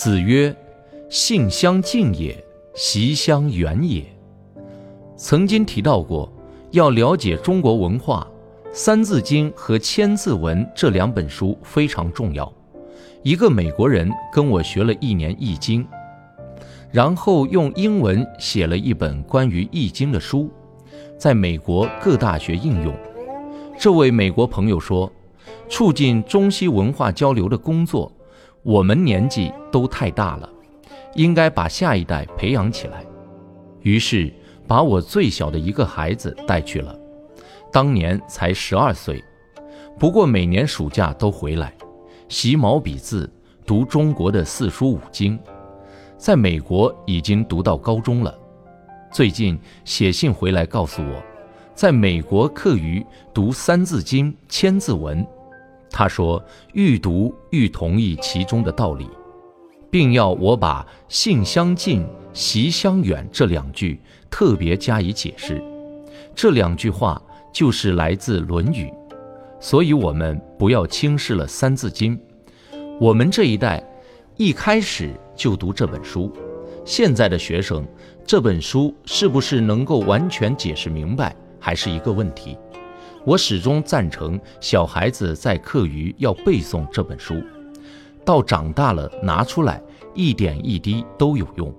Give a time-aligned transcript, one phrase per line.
[0.00, 0.54] 子曰
[1.10, 2.32] ：“性相近也，
[2.72, 4.04] 习相远也。”
[5.18, 6.32] 曾经提到过，
[6.70, 8.24] 要了解中国文化，
[8.72, 12.48] 《三字经》和《千字文》这两本书非常重要。
[13.24, 15.82] 一个美国人跟我学了一年《易经》，
[16.92, 20.48] 然后用英文写了一本关于《易经》的书，
[21.18, 22.94] 在美国各大学应用。
[23.76, 25.12] 这位美国朋友说。
[25.70, 28.10] 促进中西文化交流的工作，
[28.68, 30.46] 我们年纪都太大了，
[31.14, 33.02] 应该把下一代培养起来。
[33.80, 34.30] 于是
[34.66, 36.94] 把我最小的一个孩子带去了，
[37.72, 39.24] 当年才十二岁，
[39.98, 41.72] 不过每年暑假都回来，
[42.28, 43.32] 习毛笔字，
[43.64, 45.40] 读中国的四书五经，
[46.18, 48.38] 在美国已经读到高中了。
[49.10, 51.22] 最近写信回来告诉我，
[51.74, 53.02] 在美国课余
[53.32, 55.24] 读《三字经》《千字文》。
[55.90, 56.42] 他说
[56.74, 59.08] ：“欲读欲同意其中的道理，
[59.90, 65.62] 并要我把‘性相近，习相远’这两句特别加以解释。
[66.34, 67.20] 这两句话
[67.52, 68.84] 就是来自《论语》，
[69.58, 72.16] 所以我们不要轻视了《三字经》。
[73.00, 73.82] 我们这一代
[74.36, 76.32] 一开始就读这本书，
[76.84, 77.84] 现在的学生
[78.26, 82.56] 这本书是不是能够完全解释明白，还是一个问题。”
[83.28, 87.34] 我始终赞成小孩子在课余要背诵这本书，
[88.24, 89.82] 到长大了拿出来
[90.14, 91.70] 一点一滴都有用。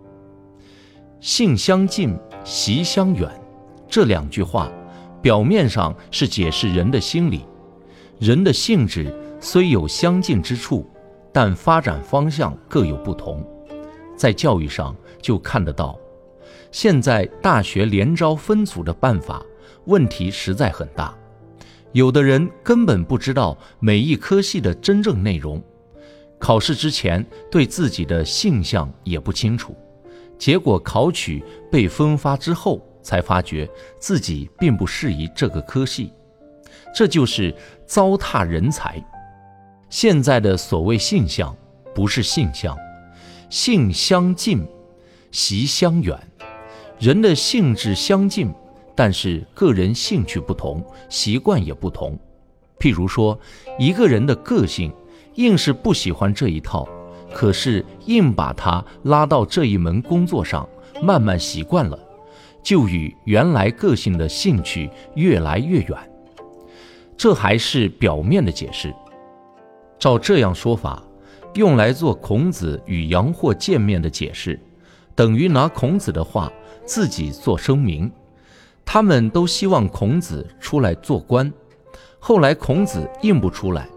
[1.20, 3.28] 性相近，习相远，
[3.88, 4.72] 这两句话
[5.24, 7.44] 表面上是解释人的心理，
[8.20, 9.12] 人的性质
[9.42, 10.88] 虽有相近之处，
[11.34, 13.44] 但发展方向各有不同。
[14.16, 15.98] 在教育上就看得到，
[16.72, 19.44] 现在大学连招分组的办法
[19.86, 21.12] 问题实在很大。
[21.92, 25.62] 有的人根本不知道每一科系的真正内容，
[26.38, 29.76] 考试之前对自己的性向也不清楚，
[30.38, 33.68] 结果考取被分发之后才发觉
[33.98, 36.14] 自己并不适宜这个科系，
[36.94, 37.54] 这就是
[37.88, 39.04] 糟蹋人才。
[39.90, 41.56] 现在的所谓性向，
[41.96, 42.78] 不是性向，
[43.50, 44.64] 性相近，
[45.32, 46.16] 习相远，
[47.00, 48.54] 人的性质相近。
[49.00, 52.20] 但是个人兴趣不同，习惯也不同。
[52.78, 53.40] 譬如说，
[53.80, 54.92] 一个人的个性
[55.36, 56.86] 硬是不喜欢这一套，
[57.34, 60.68] 可是硬把他拉到这一门工作上，
[61.02, 61.98] 慢慢习惯了，
[62.62, 65.98] 就与原来个性的兴趣越来越远。
[67.16, 68.94] 这还是表面的解释。
[69.98, 71.02] 照这样说法，
[71.54, 74.60] 用来做孔子与杨货见面的解释，
[75.16, 76.52] 等于拿孔子的话
[76.84, 78.12] 自己做声明。
[78.92, 81.54] 他们都希望孔子出来做官，
[82.18, 83.88] 后来孔子应不出来，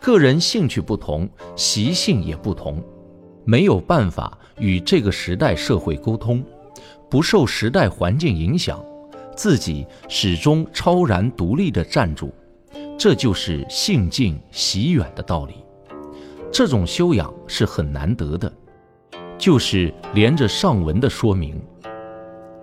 [0.00, 2.82] 个人兴趣不同，习性也不同，
[3.44, 6.44] 没有办法与这个时代社会沟通，
[7.08, 8.84] 不受时代环境影响，
[9.36, 12.34] 自己始终超然独立地站住，
[12.98, 15.54] 这就是性近习远的道理。
[16.50, 18.52] 这种修养是很难得的，
[19.38, 21.62] 就是连着上文的说明。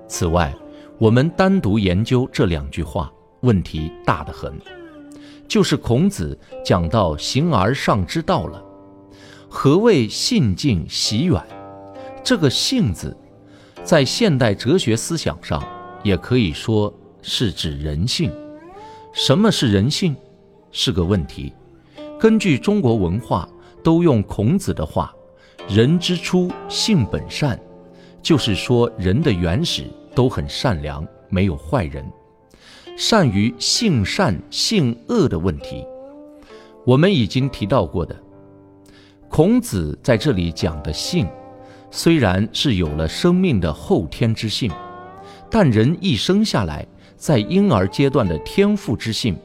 [0.10, 0.54] 此外。
[1.02, 4.54] 我们单独研究这两句话，问题大得很。
[5.48, 8.64] 就是孔子讲到“形而上之道”了。
[9.50, 11.42] 何谓性近习远？
[12.24, 13.18] 这个“性”字，
[13.84, 15.64] 在现代哲学思想上，
[16.04, 18.32] 也可以说是指人性。
[19.12, 20.16] 什么是人性？
[20.72, 21.52] 是个问题。
[22.20, 23.50] 根据中国文化，
[23.84, 25.12] 都用孔子的话
[25.68, 27.60] ：“人之初，性本善”，
[28.22, 29.86] 就是说人的原始。
[30.14, 32.06] 都很善良，没有坏人。
[32.98, 35.86] 善于性善性恶的问题，
[36.86, 38.16] 我们已经提到过的。
[39.30, 41.28] 孔子在这里讲的性，
[41.90, 44.70] 虽然是有了生命的后天之性，
[45.50, 46.86] 但人一生下来，
[47.16, 49.38] 在婴儿阶段的天赋之性，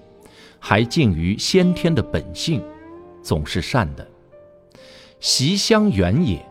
[0.59, 2.61] 还近于先天的本性，
[3.23, 4.07] 总是善的。
[5.21, 6.45] 习相远也，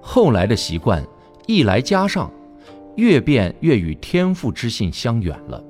[0.00, 1.06] 后来的习惯
[1.46, 2.32] 一来加上。
[2.96, 5.62] 越变越与天赋之性相远了。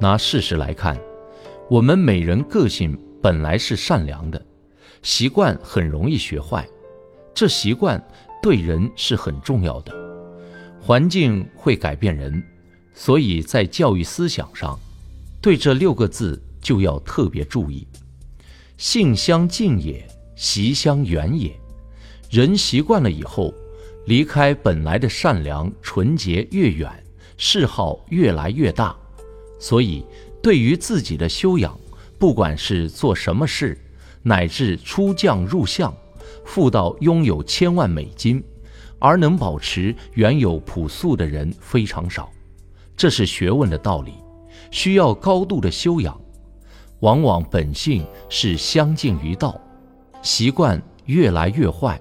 [0.00, 0.98] 拿事实来看，
[1.70, 4.44] 我们每人个性本来是善良的，
[5.02, 6.66] 习惯很容易学坏。
[7.34, 8.02] 这习惯
[8.42, 9.92] 对人是很重要的。
[10.80, 12.42] 环境会改变人，
[12.94, 14.78] 所以在教育思想上，
[15.40, 17.86] 对这六个字就要特别注意。
[18.76, 21.54] 性相近也，习相远也。
[22.30, 23.52] 人习惯了以后，
[24.06, 26.90] 离开本来的善良纯洁越远，
[27.36, 28.96] 嗜好越来越大。
[29.58, 30.04] 所以，
[30.40, 31.76] 对于自己的修养，
[32.18, 33.76] 不管是做什么事，
[34.22, 35.92] 乃至出将入相，
[36.44, 38.42] 富到拥有千万美金，
[39.00, 42.30] 而能保持原有朴素的人非常少。
[42.96, 44.12] 这是学问的道理，
[44.70, 46.18] 需要高度的修养。
[47.00, 49.60] 往往本性是相近于道，
[50.22, 52.00] 习惯越来越坏，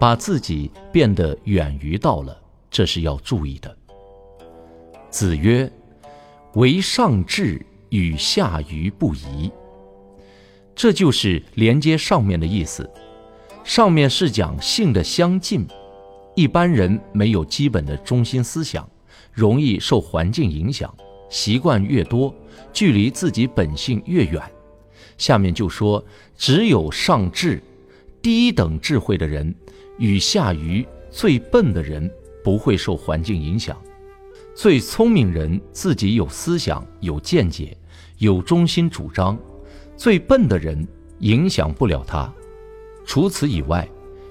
[0.00, 2.36] 把自己变得远于道了，
[2.70, 3.76] 这是要注意的。
[5.10, 5.70] 子曰。
[6.54, 9.48] 为上智与下愚不移，
[10.74, 12.90] 这就是连接上面的意思。
[13.62, 15.64] 上面是讲性的相近，
[16.34, 18.84] 一般人没有基本的中心思想，
[19.32, 20.92] 容易受环境影响，
[21.28, 22.34] 习惯越多，
[22.72, 24.42] 距离自己本性越远。
[25.16, 26.04] 下面就说，
[26.36, 27.62] 只有上智，
[28.20, 29.54] 低等智慧的人，
[30.00, 32.10] 与下愚，最笨的人，
[32.42, 33.76] 不会受环境影响。
[34.54, 37.76] 最聪明人自己有思想、有见解、
[38.16, 39.36] 有中心主张；
[39.98, 40.88] 最笨的人
[41.18, 42.32] 影响不了他。
[43.04, 43.86] 除此以外，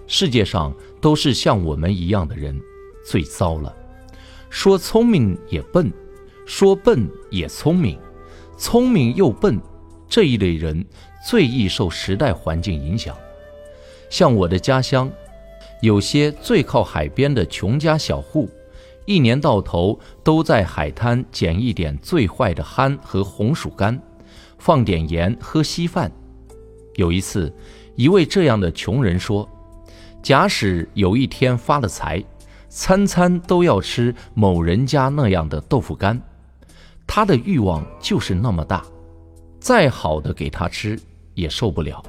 [0.07, 2.59] 世界上都是像我们一样的人，
[3.05, 3.71] 最糟了。
[4.49, 5.93] 说聪明也笨，
[6.47, 7.95] 说笨也聪明，
[8.57, 9.61] 聪明又笨，
[10.07, 10.83] 这一类人
[11.27, 13.15] 最易受时代环境影响。
[14.09, 15.11] 像我的家乡，
[15.81, 18.49] 有些最靠海边的穷家小户。
[19.05, 23.99] 一年到头都在海滩捡一点最坏的憨和红薯干，
[24.59, 26.11] 放点盐喝稀饭。
[26.95, 27.51] 有一次，
[27.95, 29.49] 一位这样的穷人说
[30.21, 32.23] ：“假使有一天发了财，
[32.67, 36.21] 餐餐都要吃某人家那样的豆腐干，
[37.07, 38.85] 他的欲望就是那么大，
[39.59, 40.99] 再好的给他吃
[41.33, 42.03] 也受不了。”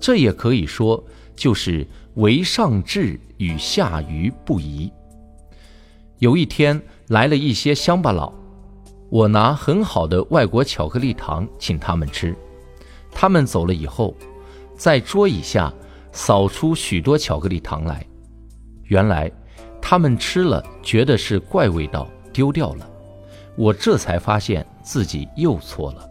[0.00, 1.02] 这也可以说
[1.36, 1.86] 就是
[2.16, 4.90] 为上智与下愚不移。
[6.18, 8.32] 有一天来了一些乡巴佬，
[9.10, 12.34] 我拿很好的外国巧克力糖请他们吃。
[13.10, 14.14] 他们走了以后，
[14.76, 15.72] 在桌椅下
[16.10, 18.04] 扫出许多巧克力糖来。
[18.84, 19.30] 原来
[19.80, 22.90] 他们吃了，觉得是怪味道，丢掉了。
[23.56, 26.08] 我这才发现自己又错了。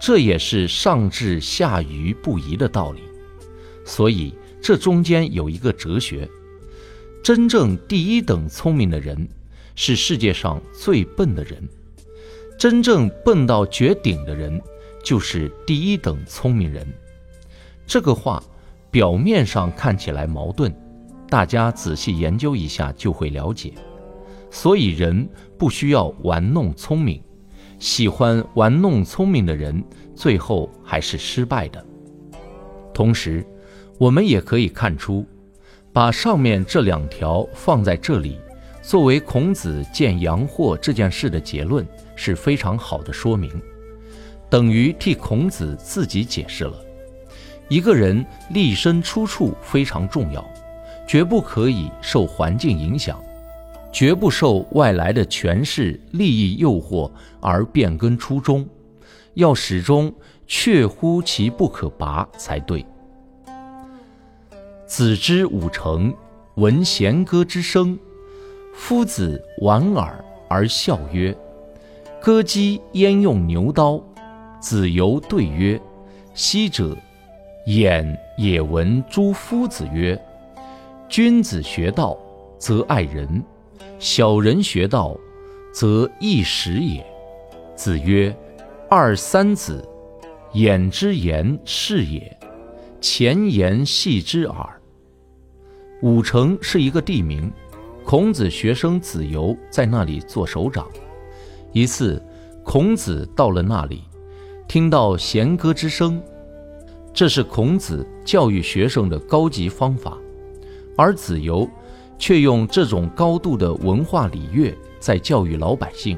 [0.00, 3.02] 这也是上智下愚不移的道理。
[3.84, 6.28] 所以这中间有一个哲学。
[7.22, 9.28] 真正第一等聪明的人，
[9.74, 11.60] 是世界上最笨的人；
[12.58, 14.60] 真正笨到绝顶的人，
[15.02, 16.86] 就是第一等聪明人。
[17.86, 18.42] 这个话
[18.90, 20.72] 表面上看起来矛盾，
[21.28, 23.72] 大家仔细研究一下就会了解。
[24.50, 25.28] 所以人
[25.58, 27.22] 不需要玩弄聪明，
[27.78, 29.82] 喜欢玩弄聪明的人，
[30.14, 31.84] 最后还是失败的。
[32.94, 33.44] 同时，
[33.98, 35.26] 我们也可以看出。
[35.92, 38.38] 把上面这两条放在这里，
[38.80, 41.84] 作为孔子见阳货这件事的结论，
[42.14, 43.50] 是非常好的说明，
[44.48, 46.74] 等于替孔子自己解释了。
[47.68, 50.44] 一个人立身出处非常重要，
[51.06, 53.20] 绝不可以受环境影响，
[53.90, 58.68] 绝不受外来的权势、利益诱惑而变更初衷，
[59.34, 60.14] 要始终
[60.46, 62.84] 确乎其不可拔才对。
[64.88, 66.14] 子之五成，
[66.54, 67.96] 闻弦歌之声，
[68.72, 71.36] 夫子莞尔而笑曰
[72.22, 74.02] ：“歌姬焉用牛刀？”
[74.62, 75.78] 子游对曰
[76.32, 76.96] ：“昔者，
[77.66, 80.18] 偃也闻诸夫子曰
[81.06, 82.18] ：‘君子学道，
[82.58, 83.42] 则爱人；
[83.98, 85.14] 小人学道，
[85.70, 87.04] 则易时也。’”
[87.76, 88.34] 子曰
[88.88, 89.86] ：“二三子，
[90.54, 92.34] 偃之言是也，
[93.02, 94.66] 前言戏之耳。”
[96.02, 97.50] 武城是一个地名，
[98.04, 100.86] 孔子学生子游在那里做首长。
[101.72, 102.22] 一次，
[102.62, 104.04] 孔子到了那里，
[104.68, 106.22] 听到弦歌之声，
[107.12, 110.16] 这是孔子教育学生的高级方法，
[110.96, 111.68] 而子游
[112.16, 116.16] 却用这种高度的文化礼乐在教育老百姓。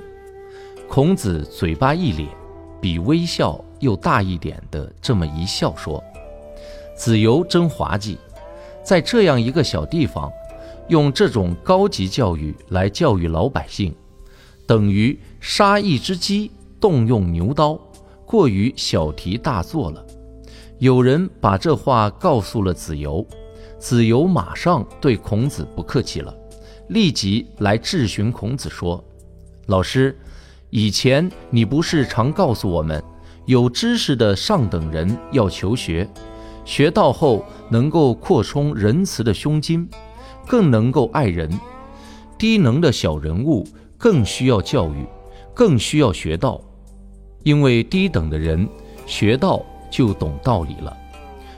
[0.90, 2.26] 孔子嘴巴一咧，
[2.82, 6.04] 比微笑又大一点的这么一笑，说
[6.94, 8.18] ：“子游真滑稽。”
[8.82, 10.30] 在这样一个小地方，
[10.88, 13.94] 用这种高级教育来教育老百姓，
[14.66, 17.78] 等于杀一只鸡动用牛刀，
[18.25, 20.04] 过于小题大做了。
[20.78, 23.26] 有人把这话告诉了子游，
[23.78, 26.34] 子游马上对孔子不客气了，
[26.88, 29.04] 立即来质询孔子说
[29.66, 30.18] ：“老师，
[30.70, 33.02] 以前你不是常告诉我们，
[33.44, 36.08] 有知识的上等人要求学，
[36.64, 39.88] 学到后能够扩充仁慈的胸襟，
[40.47, 41.49] 更能够爱人；
[42.38, 43.67] 低能的小人物
[43.99, 45.07] 更需要教育，
[45.55, 46.61] 更需要学道，
[47.43, 48.69] 因为低等的人
[49.07, 50.97] 学道就懂道理了，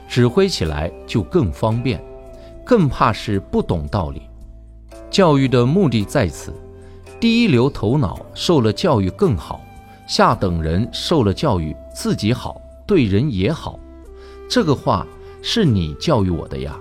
[0.07, 2.01] 指挥起来就更方便。”
[2.65, 4.21] 更怕是不懂道理。
[5.09, 6.53] 教育的目的在此，
[7.19, 9.59] 第一流头脑受了教育更好，
[10.07, 12.55] 下等人受了教育自己好，
[12.87, 13.77] 对人也好。
[14.53, 15.07] 这个话
[15.41, 16.79] 是你教育我的呀。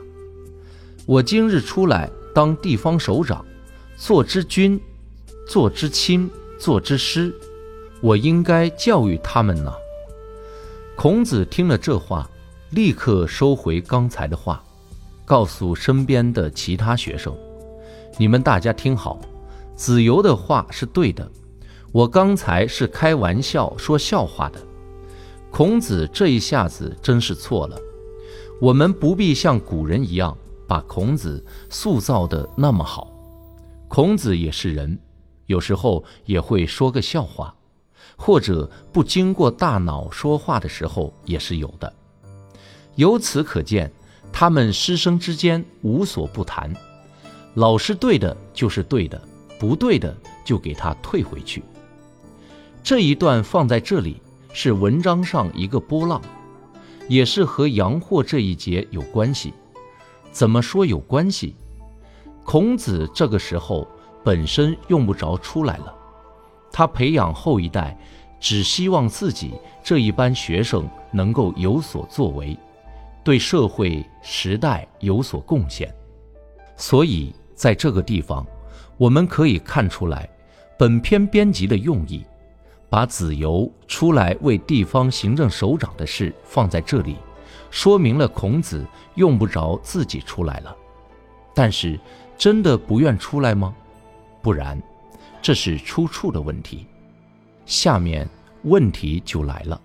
[1.07, 3.43] 我今日出来当地方首长，
[3.97, 4.79] 做之君，
[5.49, 7.35] 做之亲，做之师，
[8.03, 9.73] 我应该教育他们呢。
[10.97, 12.29] 孔子听了这话，
[12.73, 14.63] 立刻收回刚才的话。
[15.25, 17.35] 告诉身边的其他学生
[18.21, 19.19] ：“你们大家听好，
[19.75, 21.27] 子游的话是对的。
[21.91, 24.61] 我刚才是开玩笑说笑话的。
[25.53, 27.79] 孔子这一下子真是错了。
[28.59, 33.13] 我们不必像古人一样把孔子塑造的那么好。
[33.87, 34.99] 孔子也是人，
[35.47, 37.55] 有时候也会说个笑话，
[38.17, 41.93] 或者不经过大脑说话的时候也是有的。
[42.97, 43.93] 由此可见。”
[44.35, 46.75] 他们师生之间无所不谈，
[47.53, 49.21] 老师对的就是对的，
[49.61, 51.63] 不对的就给他退回去。
[52.83, 56.21] 这一段放在这里是文章上一个波浪，
[57.09, 59.53] 也是和阳货这一节有关系。
[60.31, 61.57] 怎么说有关系？
[62.45, 63.87] 孔子这个时候
[64.25, 65.95] 本身用不着出来了，
[66.71, 67.97] 他培养后一代，
[68.41, 72.57] 只希望自己这一班学生能够有所作为。
[73.25, 75.95] 对社会时代有所贡献，
[76.77, 78.45] 所以在这个地方，
[78.99, 80.29] 我们可以看出来，
[80.77, 82.25] 本篇编辑的用意，
[82.93, 87.17] 把子游出来为地方行政首长的事放在这里，
[87.71, 90.77] 说明了孔子用不着自己出来了。
[91.55, 91.99] 但是，
[92.37, 93.75] 真的不愿出来吗？
[94.43, 94.79] 不然，
[95.41, 96.87] 这是出处的问题。
[97.65, 98.29] 下面
[98.65, 99.81] 问题就来了。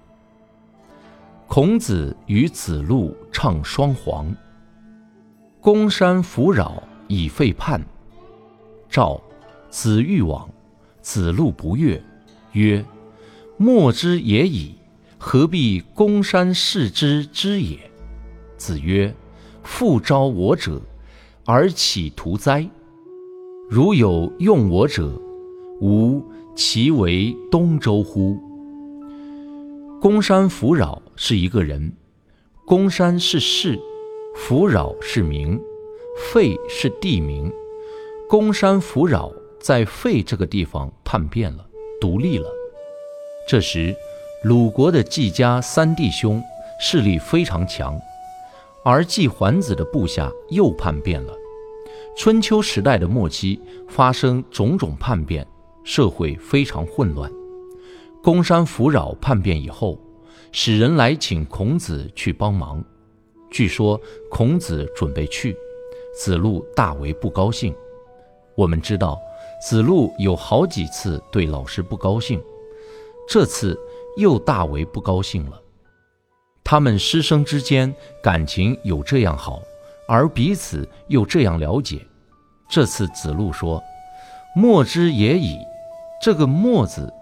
[1.48, 4.36] 孔子与子路唱双簧。
[5.62, 7.82] 公山弗扰以废叛。
[8.90, 9.18] 赵，
[9.70, 10.50] 子欲往，
[11.02, 12.04] 子路不悦，
[12.52, 12.84] 曰
[13.58, 14.76] ：“莫之也已，
[15.18, 17.78] 何必公山视之之也？”
[18.58, 19.14] 子曰
[19.64, 20.82] ：“复招我者，
[21.46, 22.68] 而岂徒哉？
[23.70, 25.12] 如有用我者，
[25.82, 26.24] 吾
[26.56, 28.38] 其为东周乎？”
[30.00, 31.92] 公山弗扰是一个人，
[32.66, 33.80] 公山是市，
[34.36, 35.60] 弗扰是名，
[36.32, 37.52] 费是地名。
[38.30, 41.68] 公山弗扰在费这个地方叛变了，
[42.00, 42.48] 独立了。
[43.48, 43.96] 这时，
[44.44, 46.44] 鲁国的季家三弟兄
[46.82, 47.98] 势力非常强，
[48.84, 51.34] 而季桓子的部下又叛变了。
[52.18, 55.48] 春秋时代的末期发生种种叛变，
[55.86, 57.32] 社会非常混乱。
[58.22, 59.98] 公山弗扰叛变以后，
[60.52, 62.84] 使人来请孔子去帮忙。
[63.50, 63.98] 据说
[64.30, 65.56] 孔子准备去，
[66.14, 67.74] 子路大为不高兴。
[68.56, 69.18] 我们知道，
[69.66, 72.44] 子路有好几次对老师不高兴，
[73.28, 73.78] 这次
[74.16, 75.62] 又大为不高兴了。
[76.64, 77.94] 他们师生之间
[78.24, 79.62] 感情有这样好，
[80.08, 82.06] 而彼此又这样了解。
[82.70, 83.82] 这次子路说
[84.56, 85.58] ：“墨之也已。”
[86.22, 87.14] 这个“墨”字。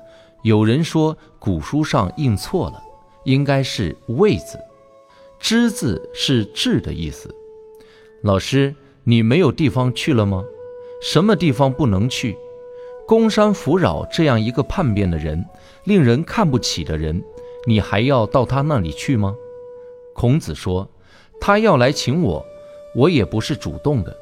[0.44, 2.82] 有人说古书上印错了，
[3.24, 4.60] 应该是“位”字
[5.40, 7.34] ，“之”字是“至”的意思。
[8.22, 10.44] 老师，你没有地方去了吗？
[11.02, 12.38] 什么地方不能去？
[13.08, 15.46] 公山弗扰这样一个叛变的人，
[15.84, 17.22] 令人看不起的人，
[17.68, 19.36] 你还要到他那里去吗？
[20.16, 20.90] 孔子说，
[21.40, 22.44] 他要来请我，
[22.96, 24.16] 我也不是主动的。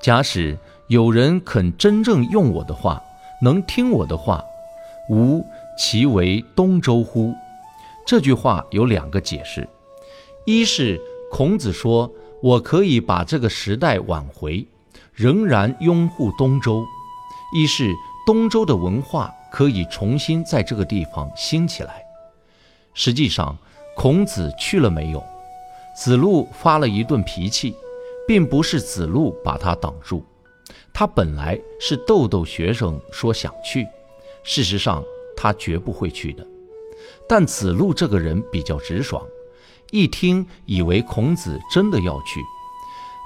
[0.00, 3.02] 假使有人肯真正用我的话，
[3.42, 4.44] 能听我的话。
[5.10, 5.44] 吾
[5.76, 7.34] 其为东周乎？
[8.06, 9.68] 这句话有两个解释：
[10.44, 11.00] 一是
[11.32, 12.08] 孔子说
[12.40, 14.64] 我可以把这个时代挽回，
[15.12, 16.84] 仍然拥护东周；
[17.52, 17.94] 一是
[18.26, 22.02] 东周的文化可以重新在这个地方兴起来。
[22.94, 23.56] 实际上，
[23.96, 25.22] 孔子去了没有？
[25.96, 27.74] 子路发了一顿脾气，
[28.26, 30.22] 并不是子路把他挡住，
[30.92, 33.86] 他本来是逗逗学生说想去。
[34.42, 35.02] 事实上，
[35.36, 36.46] 他绝不会去的。
[37.28, 39.22] 但子路这个人比较直爽，
[39.90, 42.40] 一听以为孔子真的要去，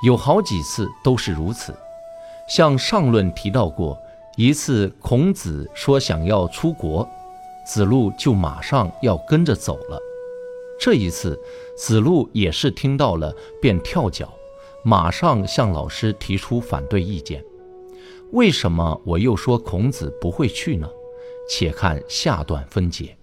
[0.05, 1.75] 有好几次都是如此。
[2.49, 3.97] 像上论提到过
[4.37, 7.07] 一次，孔子说想要出国，
[7.67, 10.01] 子路就马上要跟着走了。
[10.81, 11.39] 这一次，
[11.77, 14.33] 子路也是听到了便跳脚，
[14.83, 17.45] 马上向老师提出反对意见。
[18.33, 20.89] 为什么我又说孔子不会去呢？
[21.51, 23.17] 且看下段分解。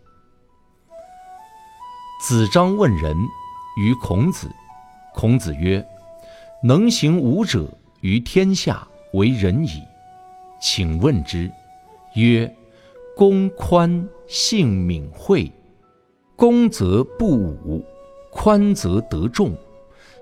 [2.21, 3.15] 子张问仁
[3.79, 4.47] 于孔子，
[5.15, 5.83] 孔子曰
[6.61, 7.65] ：“能行五者，
[8.01, 9.81] 于天下为仁矣。
[10.59, 11.49] 请问之。”
[12.15, 12.51] 曰
[13.15, 15.51] ：“公宽，信敏惠。”
[16.35, 17.83] 公则不武，
[18.31, 19.57] 宽则得众，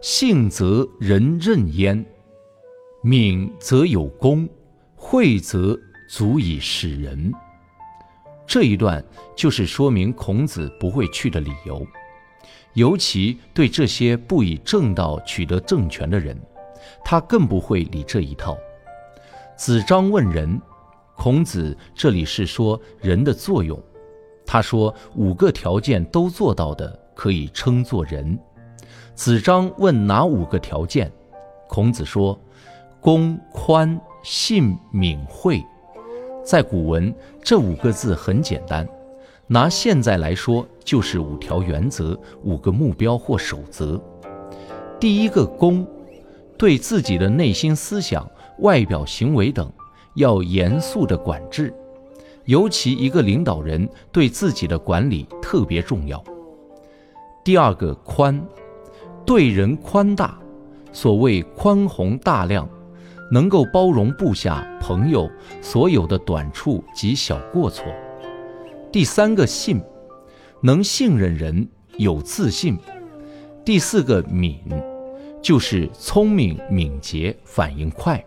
[0.01, 2.05] 信则人任焉，
[3.01, 4.47] 敏则有功，
[4.95, 5.77] 惠则
[6.07, 7.33] 足以使人。
[8.47, 9.03] 这一段
[9.35, 11.85] 就是说明孔子不会去的理由，
[12.75, 16.39] 尤其对这些不以正道取得政权的人，
[17.03, 18.57] 他更不会理这一套。
[19.57, 20.61] 子张问仁，
[21.15, 23.81] 孔子这里是说人的作用。
[24.45, 28.37] 他说：“五个条件都做到的，可以称作人。”
[29.15, 31.09] 子张问哪五个条件？
[31.69, 32.37] 孔子说
[32.99, 35.63] ：“公、宽、信、敏、惠。”
[36.43, 38.87] 在古文，这五个字很简单，
[39.47, 43.99] 拿现在来说，就是五条原则、五个目标或守则。
[44.99, 45.87] 第一个公，
[46.57, 49.71] 对自己的内心思想、外表行为等，
[50.15, 51.73] 要严肃的管制。
[52.45, 56.23] 尤其一个领导人对自己的管理特别重要。
[57.43, 58.39] 第二个宽，
[59.25, 60.37] 对人宽大，
[60.91, 62.69] 所谓宽宏大量，
[63.31, 65.27] 能够包容部下朋友
[65.61, 67.85] 所有的短处及小过错。
[68.91, 69.81] 第三个信，
[70.61, 72.77] 能信任人，有自信。
[73.65, 74.59] 第四个敏，
[75.41, 78.23] 就是聪明敏捷，反应快。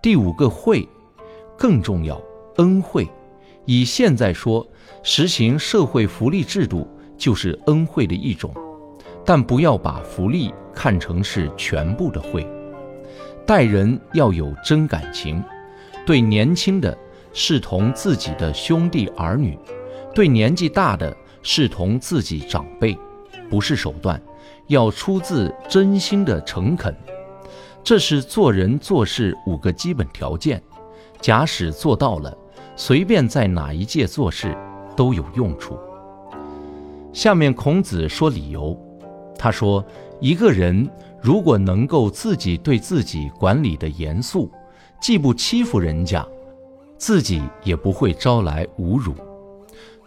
[0.00, 0.88] 第五个惠，
[1.56, 2.20] 更重要，
[2.58, 3.08] 恩惠。
[3.64, 4.64] 以现在说，
[5.02, 8.54] 实行社会福利制度就是恩惠的一种，
[9.24, 12.46] 但不要把福利看成是全部的惠。
[13.44, 15.42] 待人要有真感情，
[16.06, 16.96] 对年轻的
[17.32, 19.58] 视同自己的兄弟儿女，
[20.14, 22.96] 对年纪大的视同自己长辈，
[23.50, 24.22] 不是手段，
[24.68, 26.94] 要出自真心的诚恳。
[27.88, 30.62] 这是做人做事五个基本条件，
[31.22, 32.36] 假使做到了。
[32.76, 34.54] 随便在哪一届做事
[34.94, 35.74] 都有用处。
[37.14, 38.78] 下面孔子说理由，
[39.38, 39.82] 他说：
[40.20, 40.86] 一个人
[41.18, 44.50] 如果能够自己对自己管理的严肃，
[45.00, 46.22] 既不欺负人家，
[46.98, 49.14] 自己也不会招来侮辱，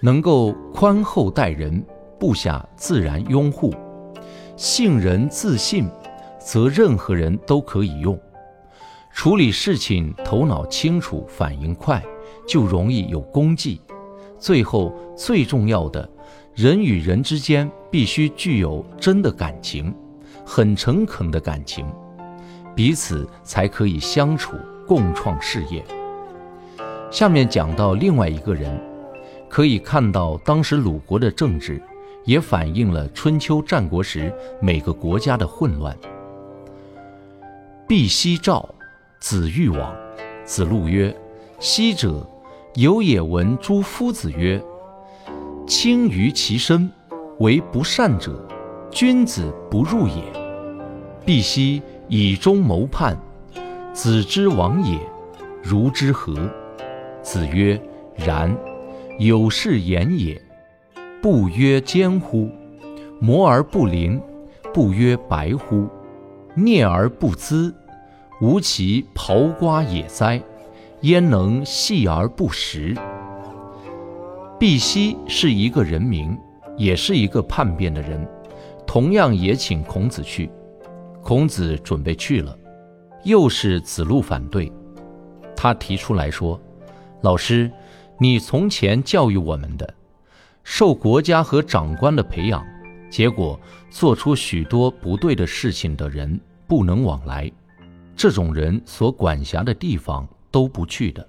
[0.02, 1.84] 能够宽厚待人，
[2.20, 3.74] 部下自然拥护，
[4.56, 5.90] 信人自信，
[6.46, 8.20] 则任何人都可以用，
[9.14, 12.04] 处理事情头脑清楚，反应快。
[12.48, 13.80] 就容易有功绩。
[14.38, 16.10] 最后最重要的，
[16.56, 19.94] 人与人之间必须具有真的感情，
[20.44, 21.86] 很诚恳的感情，
[22.76, 25.86] 彼此才可以相处共创事业。
[27.12, 28.78] 下面讲到另外一个人，
[29.48, 31.82] 可以看到当时鲁国的政治，
[32.26, 35.96] 也反映了春秋战国时每个国家的混乱。
[37.92, 38.74] 毕奚召，
[39.20, 39.94] 子欲往，
[40.46, 41.14] 子路曰
[41.60, 42.26] ：“昔者。”
[42.76, 44.64] 有也闻诸夫子曰
[45.68, 46.90] ：“轻于其身，
[47.40, 48.48] 为不善者，
[48.90, 50.24] 君子不入也。”
[51.26, 53.20] 必奚以忠谋叛，
[53.92, 54.98] 子之亡也，
[55.62, 56.50] 如之何？
[57.22, 57.78] 子曰
[58.16, 58.58] ：“然。
[59.20, 60.42] 有是言也。
[61.22, 62.50] 不曰奸乎？
[63.20, 64.22] 磨而不灵，
[64.74, 65.90] 不曰白乎？
[66.56, 67.74] 啮而不咨，
[68.42, 70.42] 吾其刨瓜也哉！”
[71.02, 72.96] 焉能细而不食？
[74.60, 76.38] 毕奚是一个人名，
[76.78, 78.28] 也是一个叛变的人，
[78.86, 80.48] 同样也请孔子去。
[81.24, 82.56] 孔子准备去了，
[83.24, 84.72] 又是子路反对。
[85.56, 86.60] 他提出来说
[87.22, 87.72] ：“老师，
[88.20, 89.94] 你从前教育我们的，
[90.64, 92.64] 受国家和长官的培养，
[93.10, 97.52] 结果做出许多不对的事情的人不能往来，
[98.16, 101.26] 这种人所管辖的地方。”都不去的，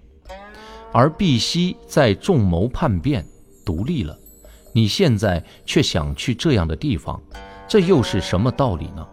[0.93, 3.25] 而毕奚在众谋叛变，
[3.65, 4.19] 独立了。
[4.73, 7.23] 你现在却想去这样的地方，
[7.69, 9.07] 这又是什么道理呢？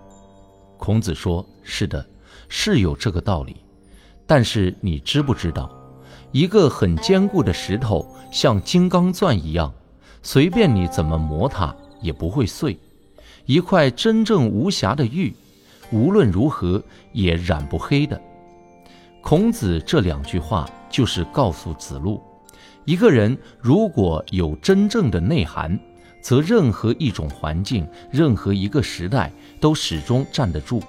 [0.80, 2.04] 孔子说：“是的，
[2.48, 3.58] 是有这个道理。
[4.26, 5.70] 但是你知不知道，
[6.32, 9.72] 一个很坚固的石头，像金刚钻一样，
[10.24, 12.76] 随便你怎么磨它也不会碎；
[13.46, 15.36] 一块真正无瑕的玉，
[15.92, 18.20] 无论如何也染不黑的。
[19.22, 22.22] 孔子这两句话就是告诉子路，
[22.86, 25.78] 一个人如果有真正的内涵，
[26.22, 30.82] 则任何一种环境、任何一个时代都始终站得住。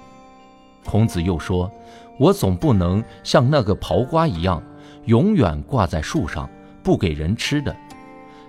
[0.85, 1.71] 孔子又说
[2.17, 4.61] ：“我总不能像那个刨瓜一样，
[5.05, 6.49] 永远挂在树上，
[6.81, 7.75] 不给人吃的。”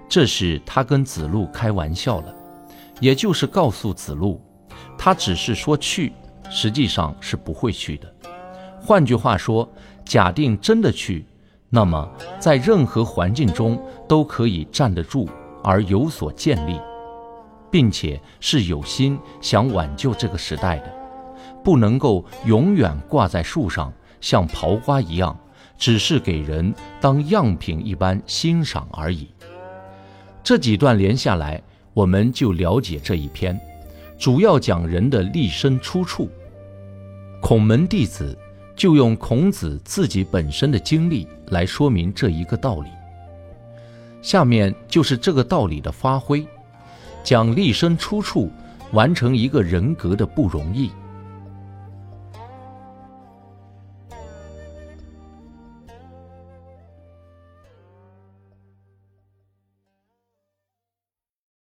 [0.08, 2.34] 这是他跟子路开玩笑了，
[3.00, 4.40] 也就是告诉子路，
[4.98, 6.12] 他只是说去，
[6.52, 8.14] 实际上是不会去的。
[8.78, 9.66] 换句话说，
[10.04, 11.24] 假定真的去，
[11.70, 15.28] 那么在任何环境中都可以站得住
[15.64, 16.78] 而有所建立，
[17.70, 20.92] 并且是有心想挽救这个时代的，
[21.64, 25.38] 不能够永远挂在树上，像刨瓜一样，
[25.78, 29.28] 只是给人当样品一般欣赏而已。
[30.44, 31.62] 这几段连下来，
[31.94, 33.58] 我们就了解这一篇，
[34.18, 36.28] 主要讲人的立身出处。
[37.42, 38.34] 孔门弟子。
[38.74, 42.88] 就用孔子自己本身的经历来说明这一个道理。
[44.22, 46.44] 下面就是这个道理的发挥，
[47.22, 48.50] 讲立身出处，
[48.92, 50.90] 完成一个人格的不容易。